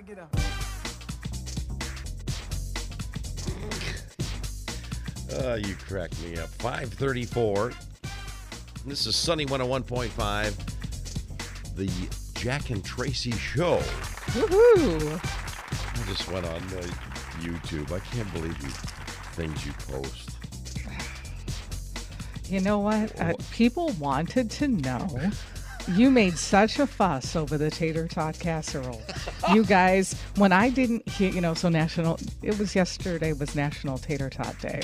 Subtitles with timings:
[0.00, 0.34] Gotta get up.
[5.32, 6.48] Uh, you crack me up.
[6.60, 7.72] 534.
[8.86, 11.88] This is Sunny 101.5, the
[12.38, 13.78] Jack and Tracy Show.
[14.32, 15.20] Woohoo!
[15.22, 16.86] I just went on uh,
[17.40, 17.92] YouTube.
[17.92, 18.70] I can't believe you
[19.36, 20.30] things you post.
[22.48, 23.20] You know what?
[23.20, 25.30] Uh, people wanted to know.
[25.88, 29.02] You made such a fuss over the tater tot casserole.
[29.52, 33.98] you guys, when I didn't hear, you know, so national, it was yesterday was National
[33.98, 34.82] Tater Tot Day.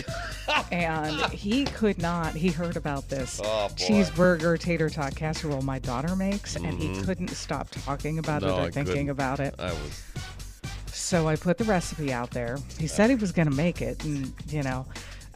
[0.72, 6.16] and he could not, he heard about this Oh, cheeseburger tater tot casserole my daughter
[6.16, 8.46] makes, and he couldn't stop talking about Mm-hmm.
[8.50, 9.10] No, it or I thinking couldn't.
[9.10, 9.54] about it.
[9.58, 10.04] I was.
[10.92, 12.58] So I put the recipe out there.
[12.78, 14.86] He said he was going to make it, and you know,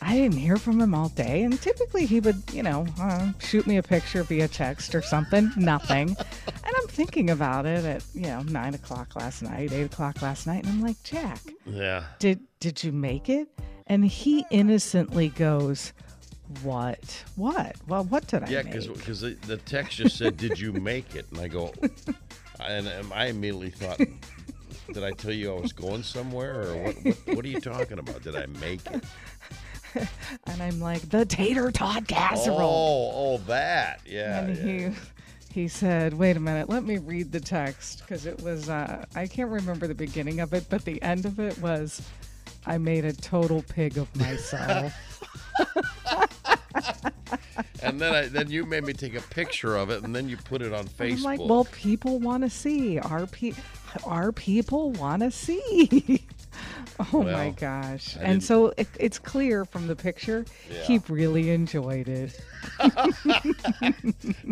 [0.03, 1.43] I didn't hear from him all day.
[1.43, 5.53] And typically he would, you know, uh, shoot me a picture via text or something.
[5.57, 6.09] Nothing.
[6.47, 10.47] and I'm thinking about it at you know nine o'clock last night, eight o'clock last
[10.47, 12.05] night, and I'm like, Jack, Yeah.
[12.19, 13.49] did did you make it?
[13.87, 15.93] And he innocently goes,
[16.63, 17.25] What?
[17.37, 17.77] What?
[17.87, 18.73] Well, what did I Yeah, make?
[18.95, 21.73] because the, the text just said, "Did you make it?" And I go,
[22.61, 26.95] and um, I immediately thought, "Did I tell you I was going somewhere, or what?
[27.05, 28.23] What, what are you talking about?
[28.23, 29.05] Did I make it?"
[30.47, 32.61] and I'm like, the tater tot casserole.
[32.61, 34.01] Oh, oh, that.
[34.07, 34.41] Yeah.
[34.41, 34.89] and yeah.
[34.89, 34.97] he
[35.53, 39.27] he said, "Wait a minute, let me read the text because it was uh, I
[39.27, 42.03] can't remember the beginning of it, but the end of it was,
[42.67, 44.95] I made a total pig of myself."
[47.83, 50.37] And then I, then you made me take a picture of it, and then you
[50.37, 51.17] put it on Facebook.
[51.17, 53.55] I'm like, "Well, people want to see our pe-
[54.05, 56.27] our people want to see."
[57.13, 58.17] oh my gosh!
[58.17, 60.45] I And didn't- so it, it's clear from the picture
[60.85, 62.39] he really enjoyed it.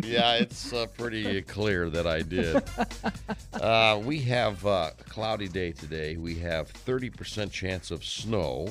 [0.05, 2.63] yeah, it's uh, pretty clear that I did.
[3.55, 6.17] Uh, we have uh, a cloudy day today.
[6.17, 8.69] We have 30% chance of snow,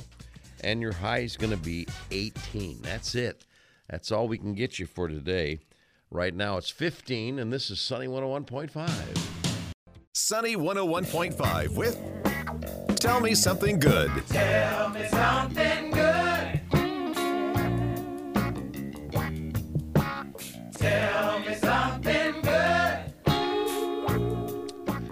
[0.64, 2.82] and your high is going to be 18.
[2.84, 3.46] That's it.
[3.90, 5.60] That's all we can get you for today.
[6.10, 8.90] Right now it's 15, and this is Sunny 101.5.
[10.14, 12.00] Sunny 101.5 with
[13.00, 14.12] Tell Me Something Good.
[14.28, 16.62] Tell me something good.
[20.74, 23.00] Tell me something good.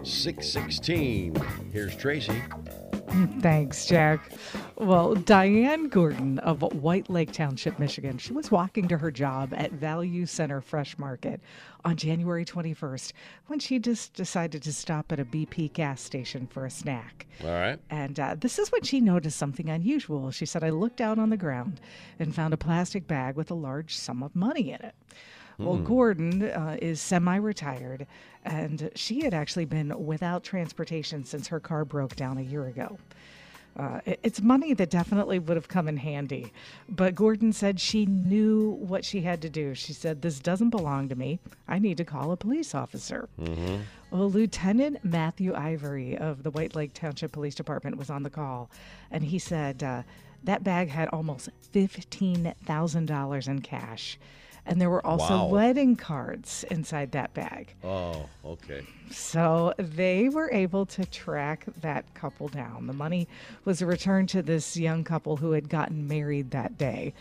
[0.03, 1.35] 616.
[1.71, 2.41] Here's Tracy.
[3.39, 4.31] Thanks, Jack.
[4.75, 9.71] Well, Diane Gordon of White Lake Township, Michigan, she was walking to her job at
[9.71, 11.39] Value Center Fresh Market
[11.85, 13.13] on January 21st
[13.47, 17.25] when she just decided to stop at a BP gas station for a snack.
[17.41, 17.79] All right.
[17.89, 20.31] And uh, this is when she noticed something unusual.
[20.31, 21.79] She said, I looked down on the ground
[22.19, 24.95] and found a plastic bag with a large sum of money in it.
[25.57, 28.07] Well, Gordon uh, is semi retired,
[28.43, 32.97] and she had actually been without transportation since her car broke down a year ago.
[33.77, 36.53] Uh, it's money that definitely would have come in handy.
[36.87, 39.73] But Gordon said she knew what she had to do.
[39.75, 41.39] She said, This doesn't belong to me.
[41.67, 43.27] I need to call a police officer.
[44.11, 48.69] Well, Lieutenant Matthew Ivory of the White Lake Township Police Department was on the call,
[49.11, 50.03] and he said uh,
[50.43, 54.17] that bag had almost $15,000 in cash.
[54.65, 55.47] And there were also Wow.
[55.47, 57.75] wedding cards inside that bag.
[57.83, 58.81] Oh, okay.
[59.11, 62.87] So they were able to track that couple down.
[62.87, 63.27] The money
[63.63, 67.13] was returned to this young couple who had gotten married that day.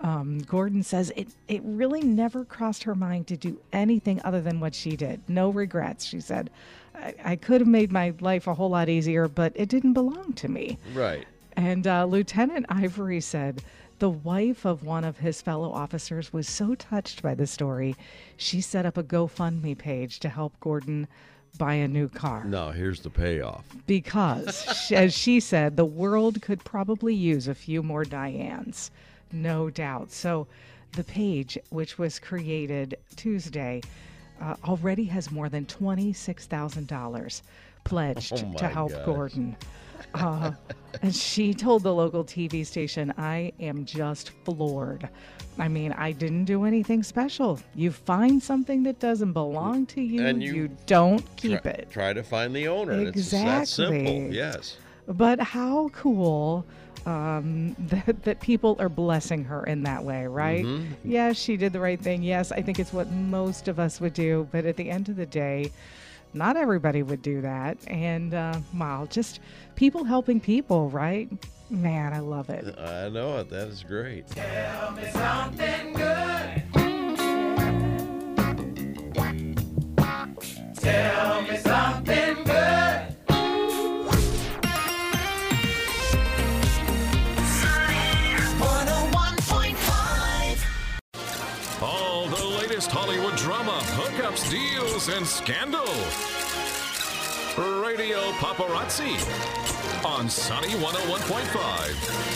[0.00, 4.60] Um, Gordon says it, it really never crossed her mind to do anything other than
[4.60, 5.20] what she did.
[5.28, 6.04] No regrets.
[6.04, 6.50] She said,
[6.94, 10.32] I, I could have made my life a whole lot easier, but it didn't belong
[10.34, 10.78] to me.
[10.94, 11.26] Right.
[11.56, 13.62] And uh, Lieutenant Ivory said
[13.98, 17.96] the wife of one of his fellow officers was so touched by the story,
[18.36, 21.08] she set up a GoFundMe page to help Gordon
[21.58, 22.44] buy a new car.
[22.44, 23.64] Now, here's the payoff.
[23.86, 28.90] Because, as she said, the world could probably use a few more Dianes,
[29.32, 30.12] no doubt.
[30.12, 30.46] So
[30.92, 33.82] the page, which was created Tuesday,
[34.40, 37.40] uh, already has more than $26,000
[37.86, 39.04] pledged Oh to help gosh.
[39.04, 39.56] Gordon.
[40.14, 40.52] Uh,
[41.02, 45.08] and she told the local TV station, I am just floored.
[45.58, 47.58] I mean, I didn't do anything special.
[47.74, 51.88] You find something that doesn't belong to you, And you you, don't keep try, it.
[51.90, 52.92] Try to find the owner.
[52.92, 53.96] It's just that simple.
[53.96, 54.36] Exactly.
[54.36, 54.76] Yes.
[55.08, 56.66] But how cool
[57.06, 60.64] um, that, that people are blessing her in that way, right?
[60.64, 61.10] Mm-hmm.
[61.10, 62.22] Yes, she did the right thing.
[62.22, 64.48] Yes, I think it's what most of us would do.
[64.52, 65.70] But at the end of the day,
[66.36, 67.78] not everybody would do that.
[67.86, 69.40] And uh, wow, just
[69.74, 71.28] people helping people, right?
[71.70, 72.78] Man, I love it.
[72.78, 73.50] I know it.
[73.50, 74.26] That is great.
[94.44, 95.86] News and scandal.
[97.82, 99.16] Radio Paparazzi
[100.04, 102.35] on Sunny 101.5.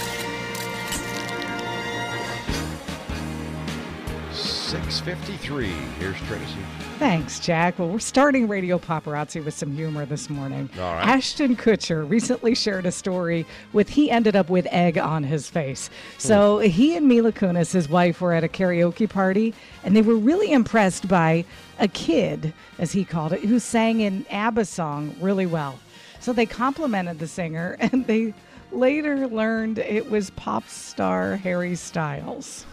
[4.70, 5.66] 653.
[5.98, 6.60] Here's Tracy.
[7.00, 7.80] Thanks, Jack.
[7.80, 10.70] Well, we're starting Radio Paparazzi with some humor this morning.
[10.78, 11.02] Right.
[11.08, 15.90] Ashton Kutcher recently shared a story with he ended up with egg on his face.
[16.18, 16.66] So hmm.
[16.66, 20.52] he and Mila Kunis, his wife, were at a karaoke party, and they were really
[20.52, 21.44] impressed by
[21.80, 25.80] a kid, as he called it, who sang an ABBA song really well.
[26.20, 28.34] So they complimented the singer, and they
[28.70, 32.66] later learned it was pop star Harry Styles.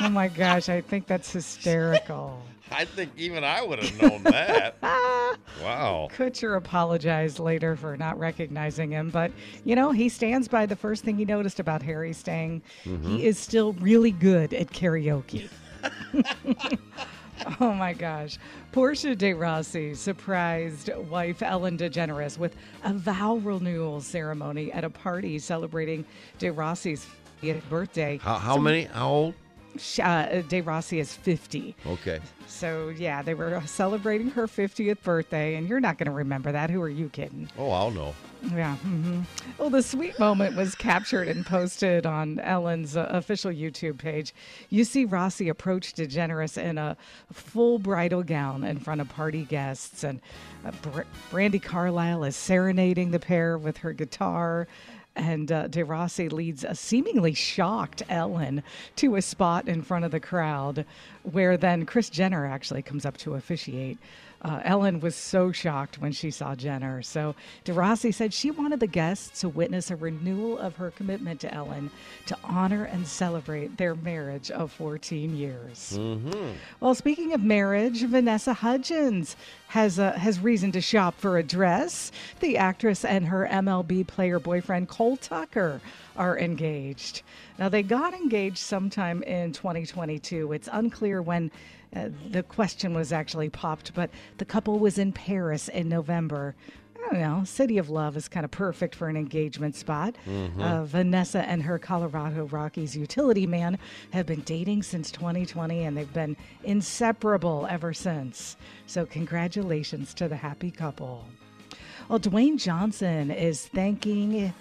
[0.00, 2.42] Oh my gosh, I think that's hysterical.
[2.72, 4.76] I think even I would have known that.
[4.82, 6.08] wow.
[6.16, 9.32] Kutcher apologized later for not recognizing him, but
[9.64, 13.16] you know, he stands by the first thing he noticed about Harry saying he mm-hmm.
[13.16, 15.48] is still really good at karaoke.
[17.60, 18.38] oh my gosh.
[18.70, 22.54] Portia de Rossi surprised wife Ellen DeGeneres with
[22.84, 26.04] a vow renewal ceremony at a party celebrating
[26.38, 27.06] de Rossi's
[27.42, 28.18] 50th birthday.
[28.22, 28.84] How, how many?
[28.84, 29.34] How old?
[30.02, 31.76] Uh, de Rossi is 50.
[31.86, 32.20] Okay.
[32.46, 36.70] So, yeah, they were celebrating her 50th birthday, and you're not going to remember that.
[36.70, 37.48] Who are you kidding?
[37.56, 38.14] Oh, I'll know.
[38.42, 38.76] Yeah.
[38.84, 39.22] Mm-hmm.
[39.58, 44.34] Well, the sweet moment was captured and posted on Ellen's uh, official YouTube page.
[44.70, 46.96] You see Rossi approach DeGeneres in a
[47.32, 50.20] full bridal gown in front of party guests, and
[50.64, 54.66] uh, Br- Brandi Carlile is serenading the pair with her guitar.
[55.16, 58.62] And uh, De Rossi leads a seemingly shocked Ellen
[58.96, 60.86] to a spot in front of the crowd,
[61.24, 63.98] where then Kris Jenner actually comes up to officiate.
[64.42, 67.02] Uh, Ellen was so shocked when she saw Jenner.
[67.02, 67.34] So
[67.64, 71.54] de Rossi said she wanted the guests to witness a renewal of her commitment to
[71.54, 71.90] Ellen
[72.26, 75.98] to honor and celebrate their marriage of 14 years.
[76.80, 79.36] Well, speaking of marriage, Vanessa Hudgens
[79.68, 82.10] has uh, has reason to shop for a dress.
[82.40, 85.80] The actress and her MLB player boyfriend Cole Tucker
[86.16, 87.22] are engaged.
[87.58, 90.52] Now they got engaged sometime in 2022.
[90.52, 91.50] It's unclear when
[91.94, 96.54] uh, the question was actually popped, but the couple was in Paris in November.
[96.96, 97.44] I don't know.
[97.44, 100.16] City of Love is kind of perfect for an engagement spot.
[100.60, 103.78] Uh, Vanessa and her Colorado Rockies utility man
[104.12, 108.56] have been dating since 2020, and they've been inseparable ever since.
[108.86, 111.24] So, congratulations to the happy couple.
[112.08, 114.52] Well, Dwayne Johnson is thanking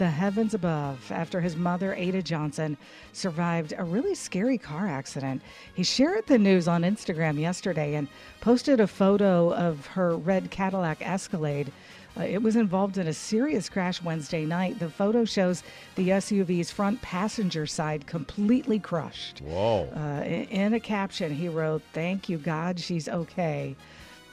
[0.00, 2.78] the heavens above after his mother, Ata Johnson,
[3.12, 5.42] survived a really scary car accident.
[5.74, 8.08] He shared the news on Instagram yesterday and
[8.40, 11.70] posted a photo of her red Cadillac Escalade.
[12.18, 14.78] Uh, it was involved in a serious crash Wednesday night.
[14.78, 15.62] The photo shows
[15.96, 19.40] the SUV's front passenger side completely crushed.
[19.40, 19.86] Whoa.
[19.94, 23.76] Uh, in, in a caption, he wrote, Thank you, God, she's okay.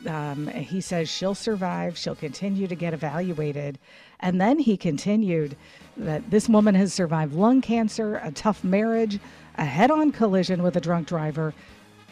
[0.06, 3.80] Um, he says she'll survive, she'll continue to get evaluated.
[4.20, 5.56] And then he continued
[5.96, 9.20] that this woman has survived lung cancer, a tough marriage,
[9.56, 11.54] a head on collision with a drunk driver,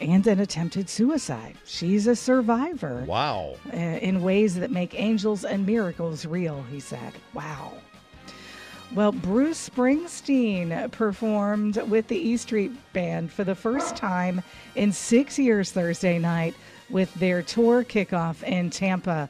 [0.00, 1.56] and an attempted suicide.
[1.64, 3.56] She's a survivor wow.
[3.72, 7.12] uh, in ways that make angels and miracles real, he said.
[7.32, 7.72] Wow.
[8.94, 14.42] Well, Bruce Springsteen performed with the E Street Band for the first time
[14.76, 16.54] in six years Thursday night
[16.90, 19.28] with their tour kickoff in Tampa.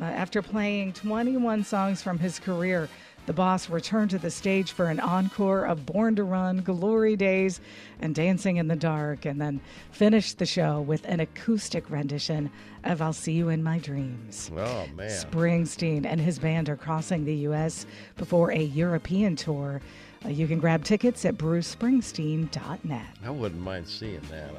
[0.00, 2.88] Uh, after playing 21 songs from his career,
[3.26, 7.60] the boss returned to the stage for an encore of Born to Run, Glory Days,
[8.00, 9.60] and Dancing in the Dark, and then
[9.92, 12.50] finished the show with an acoustic rendition
[12.82, 14.50] of I'll See You in My Dreams.
[14.54, 15.08] Oh, man.
[15.08, 17.86] Springsteen and his band are crossing the U.S.
[18.16, 19.80] before a European tour.
[20.22, 23.06] Uh, you can grab tickets at brucespringsteen.net.
[23.24, 24.50] I wouldn't mind seeing that.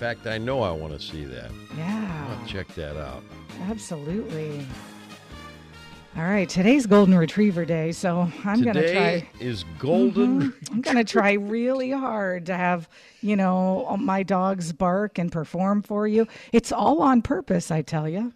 [0.00, 1.50] Fact, I know I want to see that.
[1.76, 3.22] Yeah, I'll check that out.
[3.68, 4.66] absolutely.
[6.16, 9.46] All right, today's Golden Retriever Day, so I'm going to Today try.
[9.46, 12.88] is Golden I'm going to try really hard to have,
[13.20, 16.26] you know, my dogs bark and perform for you.
[16.52, 18.32] It's all on purpose, I tell you.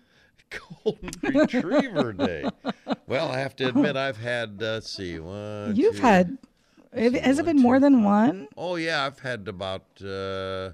[0.85, 2.45] Golden Retriever Day.
[3.07, 5.75] Well, I have to admit, I've had, uh, let's see, one.
[5.75, 6.39] You've two- had,
[6.93, 8.49] has it been more than one?
[8.57, 10.71] Oh, yeah, I've had about uh,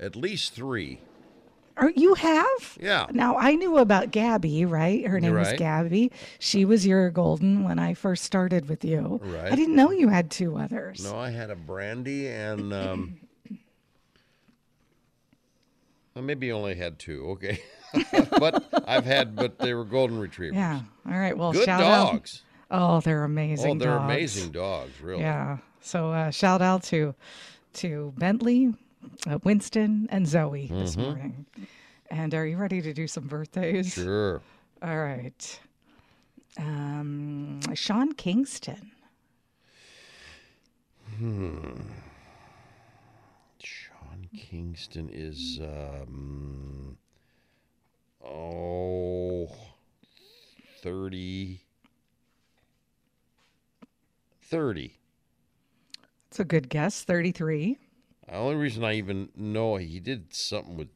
[0.00, 1.00] at least three.
[1.78, 2.78] Or you have?
[2.80, 3.06] Yeah.
[3.12, 5.06] Now I knew about Gabby, right?
[5.06, 5.58] Her name Right.
[5.58, 6.10] Gabby.
[6.38, 9.20] She was your golden when I first started with you.
[9.22, 9.52] Right.
[9.52, 11.04] I didn't know you had two others.
[11.04, 13.18] No, I had a brandy and um,
[16.14, 17.26] well, maybe only had two.
[17.32, 17.60] Okay,
[18.38, 20.56] but I've had, but they were golden retrievers.
[20.56, 20.80] Yeah.
[21.06, 21.36] All right.
[21.36, 22.42] Well, Good shout dogs.
[22.70, 22.80] out.
[22.80, 23.76] Oh, they're amazing.
[23.76, 24.04] Oh, they're dogs.
[24.04, 25.20] amazing dogs, really.
[25.22, 25.58] Yeah.
[25.82, 27.14] So uh, shout out to
[27.74, 28.72] to Bentley,
[29.28, 31.46] uh, Winston and Zoe this morning.
[32.10, 33.92] And are you ready to do some birthdays?
[33.92, 34.40] Sure.
[34.82, 35.60] All right.
[36.58, 38.92] Um, Sean Kingston.
[41.18, 41.72] Hmm.
[43.58, 46.96] Sean Kingston is um
[48.24, 49.48] oh
[50.82, 51.60] 30
[54.42, 54.94] 30.
[56.28, 57.02] It's a good guess.
[57.02, 57.78] 33.
[58.28, 60.88] The only reason I even know he did something with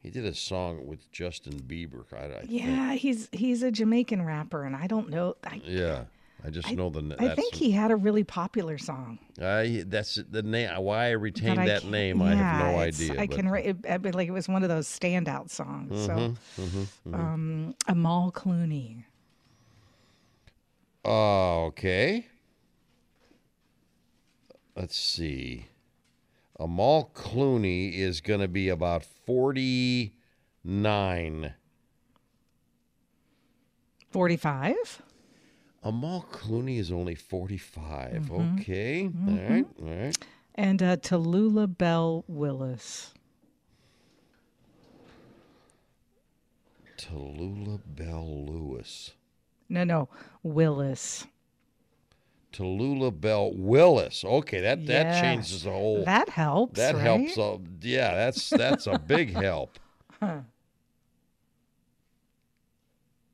[0.00, 2.04] he did a song with Justin Bieber.
[2.12, 2.50] I, I think.
[2.50, 5.36] Yeah, he's he's a Jamaican rapper, and I don't know.
[5.44, 6.04] I, Yeah.
[6.46, 9.18] I just know the I think he had a really popular song.
[9.40, 12.20] I that's the name why I retained I that name.
[12.20, 13.12] I have no yeah, idea.
[13.18, 16.04] I but- can write it, I like it was one of those standout songs.
[16.04, 19.04] so, Mm-hmm, um, Amal Clooney.
[21.02, 22.26] Oh, okay.
[24.76, 25.66] Let's see.
[26.58, 31.54] Amal Clooney is going to be about 49.
[34.10, 35.02] 45.
[35.82, 38.12] Amal Clooney is only 45.
[38.12, 38.58] Mm-hmm.
[38.60, 39.10] Okay.
[39.28, 39.66] All right.
[39.82, 40.16] All right.
[40.54, 43.12] And uh, Tallulah Belle Willis.
[46.96, 49.10] Tallulah Belle Lewis.
[49.68, 50.08] No, no,
[50.42, 51.26] Willis.
[52.54, 54.24] Tallulah Belle Willis.
[54.24, 56.04] Okay, that that changes the whole.
[56.04, 56.78] That helps.
[56.78, 57.02] that right?
[57.02, 57.36] helps.
[57.36, 59.78] Uh, yeah, that's that's a big help.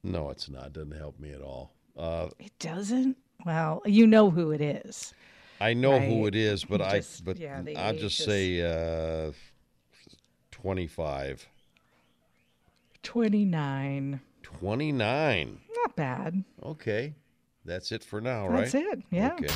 [0.02, 0.72] No, it's not.
[0.72, 1.72] Doesn't help me at all.
[1.96, 3.16] Uh, It doesn't.
[3.44, 5.12] Well, you know who it is.
[5.60, 9.32] I know who it is, but I but yeah, I'll just is- say uh,
[10.50, 11.46] twenty five.
[13.02, 14.20] 29.
[14.42, 15.60] 29.
[15.74, 16.44] Not bad.
[16.62, 17.14] Okay.
[17.64, 18.84] That's it for now, That's right?
[18.84, 19.04] That's it.
[19.10, 19.34] Yeah.
[19.34, 19.54] Okay.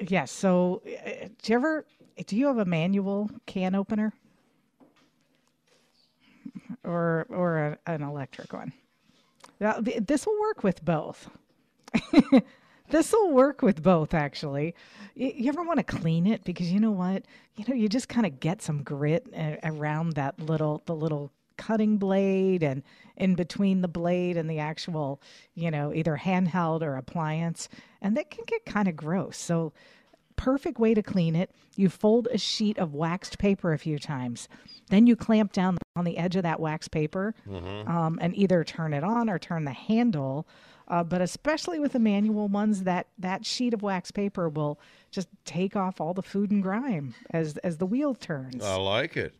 [0.00, 0.30] Yes.
[0.30, 1.86] So, uh, do you ever
[2.26, 4.12] do you have a manual can opener,
[6.84, 8.72] or or a, an electric one?
[9.60, 11.28] Now, th- this will work with both.
[12.90, 14.74] this will work with both, actually.
[15.16, 17.24] Y- You ever want to clean it because you know what?
[17.56, 19.26] You know, you just kind of get some grit
[19.64, 22.82] around that little the little cutting blade and
[23.16, 25.20] in between the blade and the actual,
[25.54, 27.68] you know, either handheld or appliance,
[28.00, 29.36] and that can get kind of gross.
[29.36, 29.72] So
[30.38, 31.50] perfect way to clean it.
[31.76, 34.48] You fold a sheet of waxed paper a few times.
[34.88, 37.34] Then you clamp down on the edge of that wax paper
[37.86, 40.48] um, and either turn it on or turn the handle.
[40.86, 44.80] Uh, but especially with the manual ones, that, that sheet of wax paper will
[45.10, 48.64] just take off all the food and grime as as the wheel turns.
[48.64, 49.34] I like it.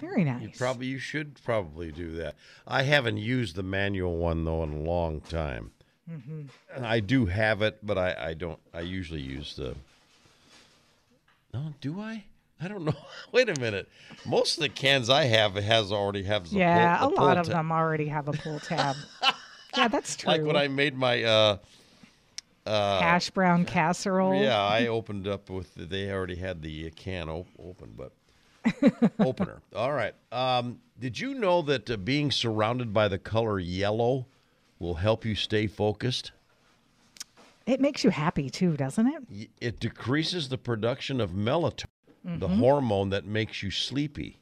[0.00, 0.42] Very nice.
[0.42, 2.34] You probably you should probably do that.
[2.66, 5.70] I haven't used the manual one though in a long time.
[6.10, 6.84] Mm-hmm.
[6.84, 8.58] I do have it, but I, I don't.
[8.74, 9.76] I usually use the.
[11.52, 12.24] No, do I?
[12.60, 12.94] I don't know.
[13.32, 13.88] Wait a minute.
[14.24, 17.46] Most of the cans I have has already have the yeah, pull, a lot of
[17.46, 18.96] them already have a pull tab.
[19.76, 20.30] yeah, that's true.
[20.30, 21.56] Like when I made my uh,
[22.66, 24.42] hash brown casserole.
[24.42, 28.12] Yeah, I opened up with they already had the can op- open, but
[29.18, 29.62] opener.
[29.74, 30.14] All right.
[30.30, 34.26] Um, did you know that uh, being surrounded by the color yellow
[34.78, 36.32] will help you stay focused?
[37.70, 39.48] It makes you happy too, doesn't it?
[39.60, 41.86] It decreases the production of melatonin,
[42.24, 42.58] the Mm-hmm.
[42.58, 44.40] hormone that makes you sleepy.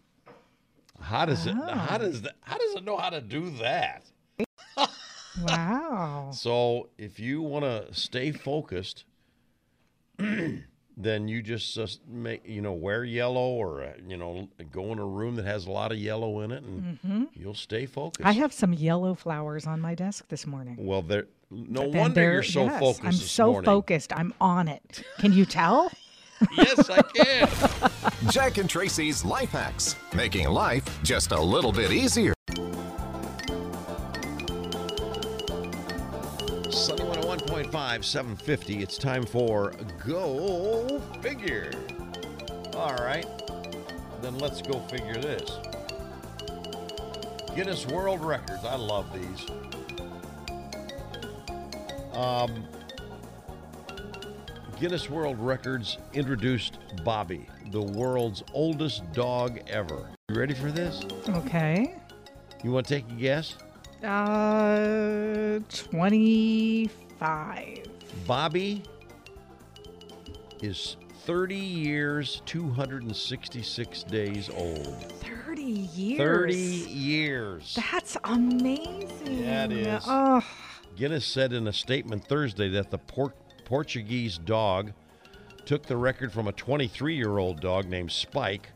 [1.00, 1.54] How does it?
[1.54, 2.36] How does that?
[2.40, 4.04] How does it know how to do that?
[5.42, 6.30] Wow.
[6.32, 9.04] So if you want to stay focused,
[10.18, 14.98] then you just uh, make you know wear yellow or uh, you know go in
[14.98, 18.20] a room that has a lot of yellow in it, and you'll stay focused.
[18.20, 18.28] Mm-hmm.
[18.28, 20.76] I have some yellow flowers on my desk this morning.
[20.78, 21.26] well, there.
[21.50, 23.04] No And wonder they're- you're so yes, focused.
[23.04, 23.64] I'm this so morning.
[23.64, 24.12] focused.
[24.14, 25.02] I'm on it.
[25.18, 25.90] Can you tell?
[26.56, 27.48] Yes, I can.
[28.30, 32.32] Jack and Tracy's Life Hacks, making life just a little bit easier.
[36.70, 38.82] Sunny 101.5, 750.
[38.82, 39.72] It's time for
[40.06, 41.72] Go Figure.
[42.74, 43.26] All right.
[44.22, 45.50] Then let's go figure this.
[47.56, 48.64] Guinness World Records.
[48.64, 49.44] I love these.
[52.18, 52.64] Um,
[54.80, 60.10] Guinness World Records introduced Bobby, the world's oldest dog ever.
[60.28, 61.00] You ready for this?
[61.28, 61.94] Okay.
[62.64, 63.54] You want to take a guess?
[64.02, 67.84] Uh, 25.
[68.26, 68.82] Bobby
[70.60, 75.12] is 30 years, 266 days old.
[75.22, 76.18] 30 years.
[76.18, 77.78] 30 years.
[77.92, 79.44] That's amazing.
[79.44, 80.02] Yeah, it is.
[80.06, 80.42] Oh,
[80.98, 83.32] Guinness said in a statement Thursday that the Por-
[83.64, 84.92] Portuguese dog
[85.64, 88.70] took the record from a 23 year old dog named Spike,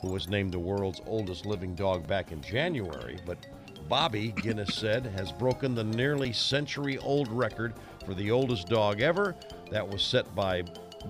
[0.00, 3.18] who was named the world's oldest living dog back in January.
[3.26, 3.46] But
[3.86, 7.74] Bobby, Guinness said, has broken the nearly century old record
[8.06, 9.36] for the oldest dog ever.
[9.70, 10.62] That was set by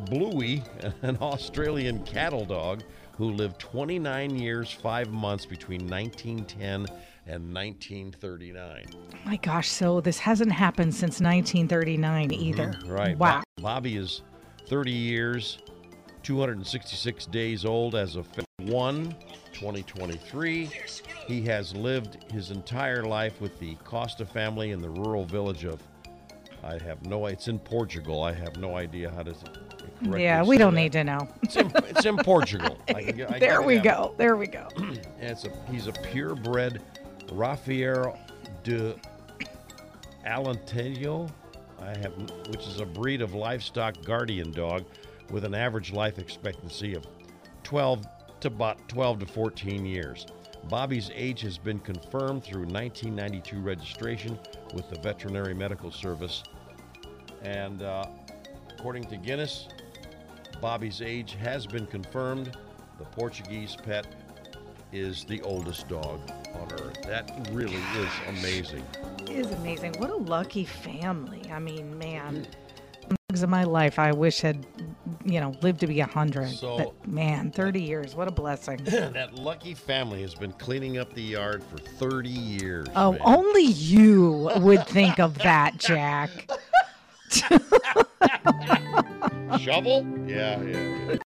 [0.06, 0.64] Bluey,
[1.02, 6.86] an Australian cattle dog who lived 29 years, 5 months between 1910
[7.28, 8.86] and 1939.
[9.24, 9.68] my gosh.
[9.68, 12.68] So this hasn't happened since 1939 either.
[12.68, 12.88] Mm-hmm.
[12.90, 13.18] Right.
[13.18, 13.42] Wow.
[13.56, 14.22] Bo- Bobby is
[14.68, 15.58] 30 years,
[16.22, 18.26] 266 days old as of
[18.60, 19.14] 1,
[19.52, 20.70] 2023.
[21.26, 25.82] He has lived his entire life with the Costa family in the rural village of,
[26.64, 28.22] I have no, it's in Portugal.
[28.22, 29.34] I have no idea how to
[30.02, 30.80] Yeah, we don't that.
[30.80, 31.28] need to know.
[31.42, 32.78] It's in, it's in Portugal.
[32.88, 34.14] I can, I there we go.
[34.16, 34.68] There we go.
[35.20, 36.80] it's a, he's a purebred
[37.28, 38.18] Rafeiro
[38.62, 38.94] do
[40.26, 41.30] Alentejo,
[41.80, 42.12] I have,
[42.48, 44.84] which is a breed of livestock guardian dog
[45.30, 47.06] with an average life expectancy of
[47.62, 48.06] 12
[48.40, 50.26] to about 12 to 14 years.
[50.68, 54.38] Bobby's age has been confirmed through 1992 registration
[54.74, 56.42] with the Veterinary Medical Service.
[57.42, 58.04] And uh,
[58.70, 59.68] according to Guinness,
[60.60, 62.56] Bobby's age has been confirmed.
[62.98, 64.06] The Portuguese pet
[64.92, 66.20] is the oldest dog
[66.54, 67.02] on earth.
[67.06, 68.84] That really is amazing.
[69.22, 69.94] It is amazing.
[69.98, 71.42] What a lucky family.
[71.52, 72.46] I mean, man.
[73.30, 74.66] Dogs in my life, I wish had,
[75.24, 76.48] you know, lived to be a hundred.
[76.50, 78.14] So- but man, 30 years.
[78.14, 78.78] What a blessing.
[78.84, 82.86] that lucky family has been cleaning up the yard for 30 years.
[82.96, 83.20] Oh, man.
[83.24, 86.30] only you would think of that, Jack.
[89.58, 90.06] Shovel?
[90.26, 91.16] Yeah, yeah, yeah.